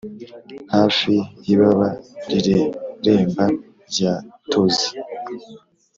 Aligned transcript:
'hafi 0.71 1.13
y'ibaba 1.45 1.87
rireremba 2.29 3.45
rya 3.91 4.13
tozi 4.51 4.89